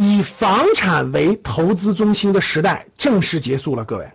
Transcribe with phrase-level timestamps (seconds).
[0.00, 4.12] 以房产为投资中心的时代正式结束了，各位。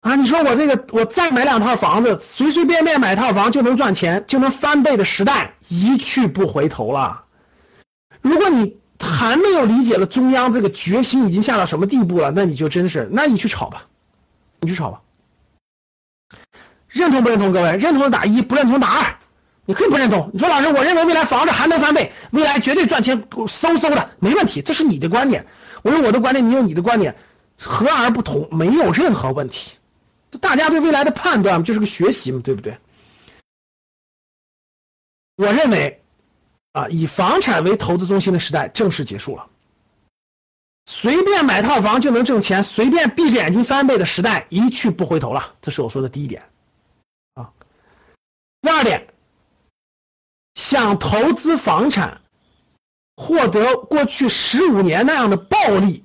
[0.00, 7.26] 啊，你说我这个，我再买两套房子，随随便便买套房就能赚钱，就能翻倍的时代一去不回头了。
[8.22, 13.88] 如果你还没有理解了中央这个决心已经下到什么地步了，那你就真是，那你去炒吧，
[14.60, 15.02] 你去炒吧。
[16.88, 17.52] 认同不认同？
[17.52, 19.17] 各位，认同的打一，不认同打二。
[19.68, 25.46] 你可以不认同，你说老师，我认为未来房子还能翻倍，未来绝对赚钱，嗖嗖的，没问题，这是你的观点。
[25.82, 27.16] 我有我的观点，你有你的观点，
[27.58, 29.72] 和而不同，没有任何问题。
[30.30, 32.78] 这大家对未来的判断就是个学习嘛，对不对？
[35.36, 36.02] 我认为
[36.72, 39.50] 啊，以房产为投资中心的时代正式结束了，
[40.86, 45.56] 随便买套房就能挣钱，随便闭着眼睛翻倍的时代一去不回头了。
[45.60, 46.44] 这是我说的第一点
[47.34, 47.52] 啊。
[48.62, 49.08] 第二点。
[50.68, 52.20] 想投资房产，
[53.16, 56.04] 获得过去十五年那样的暴利，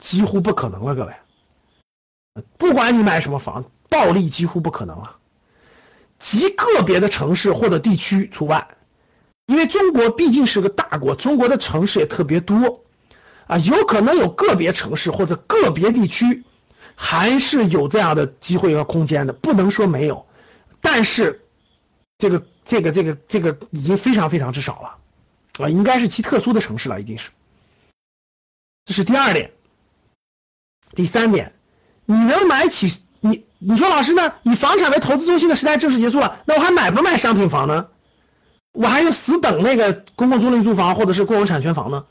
[0.00, 1.12] 几乎不可能了，各位。
[2.58, 5.18] 不管你买什么房，暴利几乎不可能了，
[6.18, 8.74] 极个别的城市或者地区除外，
[9.46, 12.82] 因为中国毕竟是个大国，中国的城市也特别多
[13.46, 16.42] 啊，有可能有个别城市或者个别地区
[16.96, 20.26] 还是有这样的机会和空间的，不能说没有，
[20.80, 21.44] 但是
[22.18, 22.42] 这个。
[22.64, 24.98] 这个这个这个已经非常非常之少了
[25.64, 27.30] 啊，应该是其特殊的城市了，一定是。
[28.84, 29.52] 这是第二点。
[30.94, 31.54] 第三点，
[32.04, 34.34] 你能买起你你说老师呢？
[34.42, 37.88] 以房产为投资中心的时代正式结束了，那我还买不买商品房呢？
[38.72, 42.06] 我还是死等那个公共租赁住房或者是共有产权房呢？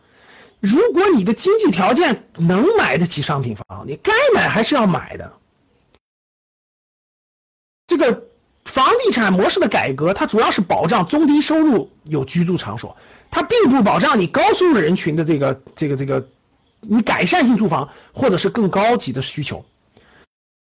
[0.60, 5.34] 如果你的经济条件能买得起商品房，你该买还是要买的。
[7.88, 8.31] 这个。
[8.72, 12.96] 房地产模式的改革，它主要是保障中低收入有居住场所，
[13.30, 16.30] 它并不保障你高收入人群的这个这个这个
[16.80, 19.66] 你改善性住房或者是更高级的需求。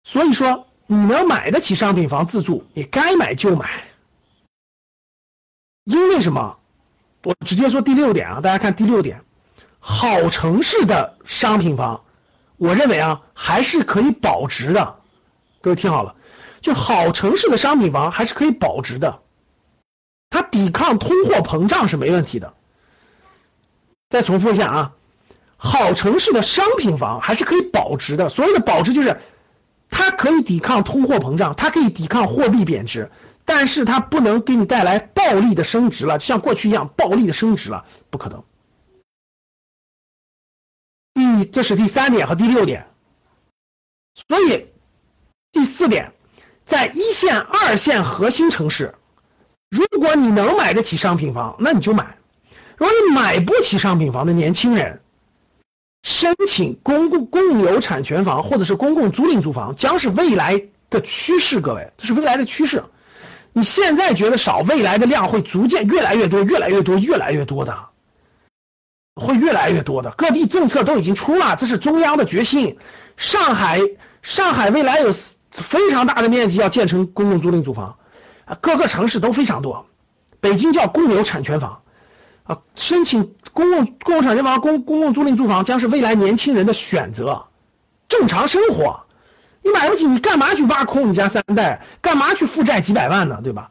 [0.02, 3.84] 所以说，你能买得起商品房自住，你该买就买。
[5.84, 6.58] 因为什么？
[7.22, 9.22] 我直接说第六点啊，大家看第六点，
[9.78, 12.02] 好城市的商品房，
[12.58, 14.96] 我认为啊还是可以保值的。
[15.62, 16.16] 各位听好了。
[16.64, 19.20] 就好城市的商品房还是可以保值的，
[20.30, 22.54] 它抵抗通货膨胀是没问题的。
[24.08, 24.96] 再重复一下啊，
[25.58, 28.30] 好城市的商品房还是可以保值的。
[28.30, 29.20] 所谓的保值就是
[29.90, 33.10] 它可以抵抗通货膨胀，它可以抵抗货币贬值，
[33.44, 38.42] 但是它不能给你带来暴利的升值了，像过去一样暴利的升值了，不可能。
[41.12, 42.86] 第，这是第三点和第六点，
[44.14, 44.68] 所以
[45.52, 46.14] 第四点。
[46.66, 48.94] 在一线、二线核心城市，
[49.70, 52.16] 如果你能买得起商品房，那你就买；
[52.76, 55.02] 如果你买不起商品房的年轻人，
[56.02, 61.60] 申请公共共有产权房或者是公共租赁住房，将是未来的趋势。
[61.60, 62.84] 各位，这是未来的趋势。
[63.52, 67.88] 你现在觉得少，未来的量会逐渐越来越多，越来越多，越来越多的，
[69.14, 70.12] 会越来越多的。
[70.12, 72.78] 各地政策都已经出了，这是中央的决心。
[73.18, 73.80] 上海，
[74.22, 75.12] 上海未来有。
[75.62, 77.96] 非常大的面积要建成公共租赁住房，
[78.44, 79.86] 啊，各个城市都非常多。
[80.40, 81.82] 北京叫公有产权房，
[82.42, 87.46] 啊，申请公共公有产权房、公公共租赁住房将是未来年轻人的选择。
[88.08, 89.04] 正常生活，
[89.62, 91.84] 你买不起，你干嘛去挖空你家三代？
[92.02, 93.40] 干嘛去负债几百万呢？
[93.42, 93.70] 对吧？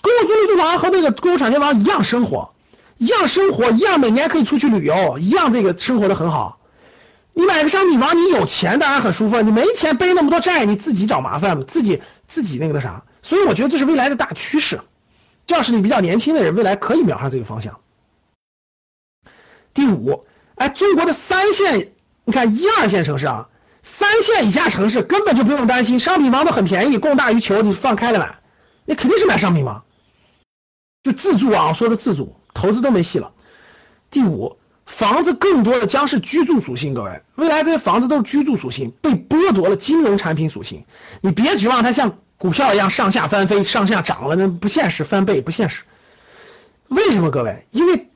[0.00, 2.54] 公共租赁住房和那个公有产权房一样生活，
[2.96, 6.57] 一样生活，一样每年可以出去旅游，一样这个生活的很好。
[7.38, 13.04] 你买个商品房，你有钱当然很舒服，你没钱背那么多债，你自己找麻烦，自己自己那个那啥。
[13.22, 14.80] 所以我觉得这是未来的大趋势。
[15.46, 17.78] 要是你比较年轻的人，未来可以瞄上这个方向。
[19.72, 20.26] 第五，
[20.56, 21.92] 哎，中国的三线，
[22.24, 23.48] 你看一二线城市啊，
[23.84, 28.40] 三线以下城市根本就不用担心，商品房都很便宜，供大于求，你放开了买，
[28.84, 29.84] 你肯定是买商品房，
[31.04, 33.30] 就自住啊，说的自住，投资都没戏了。
[34.10, 34.58] 第五。
[34.98, 40.86] 房子更多的将是居住属性，各位，未来这些房子都是居住属性，被剥夺了金融产品属性。
[41.20, 45.84] 你别指望它像股票一样上下翻飞，上下涨了，那不现实，翻倍不现实。
[46.88, 47.68] 为什么，各位？
[47.70, 48.08] 因为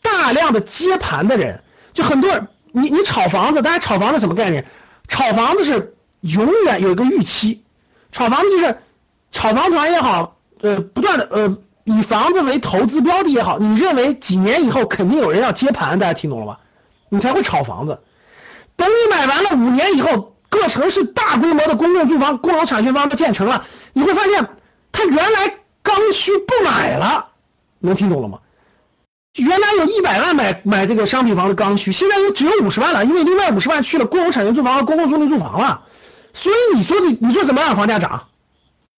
[0.00, 1.62] 大量的接盘的人，
[1.92, 4.64] 就很多人，你你炒房子，大家炒房子什么概念？
[5.08, 7.62] 炒房子是永远有一个预期，
[8.10, 8.78] 炒房子就是
[9.32, 16.58] 炒房团也好，呃，不断的呃以房子为投资标的也好，你认为几年以后肯定有人要接盘，大家听懂了吗？
[17.08, 18.00] 你才会炒房子。
[18.76, 24.48] 等你买完了五年以后，各城市大规模的公共住房、公有产权房都建成了，你会发现
[24.92, 27.28] 它原来刚需不买了，
[27.80, 28.38] 能听懂了吗？
[29.34, 35.84] 原来有一百万买买这个商品房的刚需，现在也只有五十万了，因为另外五十万去了公有产权住房和公共租赁住房了。
[36.34, 38.28] 所以你说的，你说怎么让房价涨？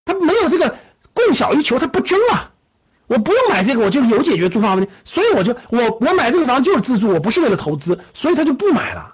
[0.04, 0.76] 它没有这个
[1.14, 2.50] 供小于求，它不争了。
[3.06, 4.92] 我不用买这个，我就有解决住房问题。
[5.04, 9.12] 所以我就我我买这个房就是自住，我不是为了投资，所以他就不买了。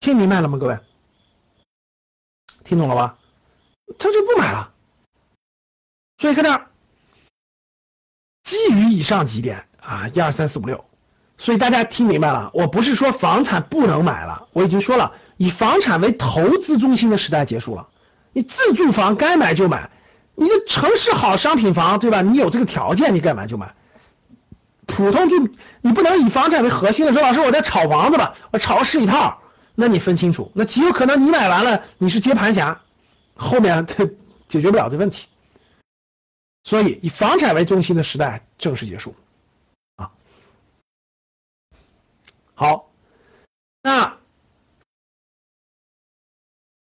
[0.00, 0.78] 听明白了吗，各位？
[2.64, 3.18] 听懂了吧？
[3.98, 4.72] 他就不买了。
[6.18, 6.66] 所以看这，
[8.42, 9.66] 基于以上几点。
[9.86, 10.84] 啊，一二三四五六，
[11.38, 17.86] 所以大家听明白了，我不是说房产不能买了，我已经说了，以房产为投资中心的时代结束了，
[18.32, 19.92] 你自住房该买就买，
[20.36, 22.22] 你的城市好商品房对吧？
[22.22, 23.74] 你有这个条件，你该买就买。
[24.86, 25.36] 普通就
[25.80, 29.42] 你不能以房产为核心的说，老师我在炒房子吧，我炒是一套，
[29.74, 32.82] 那你分清楚，那极有可能你买完了你是接盘侠，
[33.34, 33.86] 后面
[34.46, 35.26] 解决不了这问题。
[36.62, 39.14] 所以以房产为中心的时代正式结束。
[42.54, 42.90] 好，
[43.82, 44.16] 那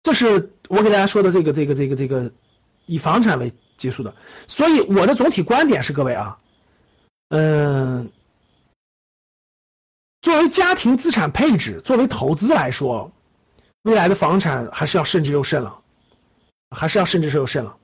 [0.03, 2.31] 这是我给大家说的这个这个这个这个
[2.89, 4.15] 以房产为结束的，
[4.47, 6.39] 所以我的总体观点是，各位啊，
[7.29, 8.09] 嗯，
[10.21, 13.11] 作为家庭资产配置，作为投资来说，
[13.83, 15.79] 未来的房产还是要慎之又慎了，
[16.69, 17.77] 还是要慎之又慎了。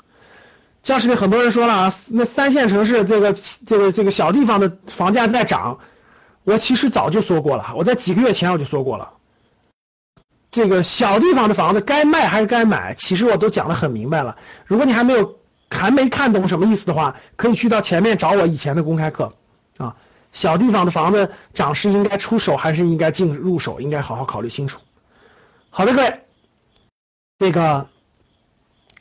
[0.83, 5.79] 教室里很多人说了，那三线城市这个这个这个小地方的房价在涨。
[6.43, 9.13] 我其实早就说过了，我在几个月前我就说过了，
[10.55, 14.37] 这个小地方的房子该卖还是该买，其实我都讲的很明白了。
[14.65, 15.37] 如果你还没有
[15.69, 19.33] 还没看懂什么意思的话，可以去到前面找我以前的公开课
[19.77, 19.97] 啊。
[20.31, 24.79] 小地方的房子涨是应该出手还是应该进入手，应该好好考虑清楚。
[25.69, 26.21] 好的，各位，
[27.37, 27.89] 这个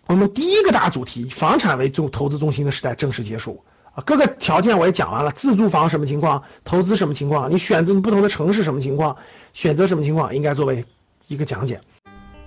[0.09, 3.63] 我们第一个大主题，房产为重投资中心的时代正式结束。
[3.95, 9.19] 啊，各个条件我也讲完了，自住房什么情况，投资什么情况，你选择不同的城市什么情况，
[9.53, 10.85] 选择什么情况，应该作为
[11.29, 11.81] 一个讲解。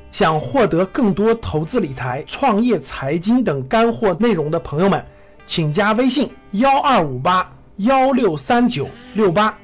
[0.09, 5.05] 想获得更多投资理财、创业、财经等干货内容的朋友们，
[5.45, 9.57] 请加微信幺二五八幺六三九六八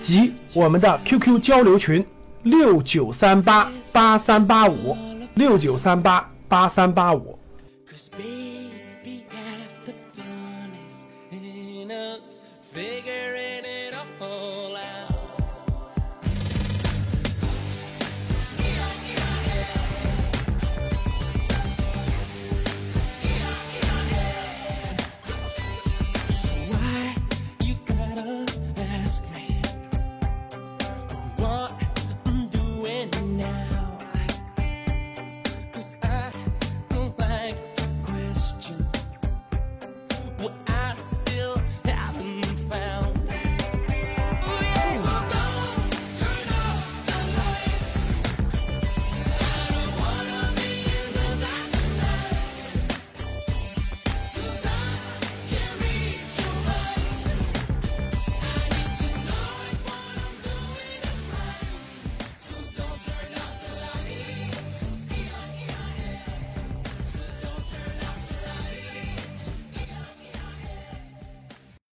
[0.00, 2.04] 及我们的 QQ 交流群
[2.42, 4.96] 六九三八八三八五
[5.34, 7.38] 六九三八八三八五。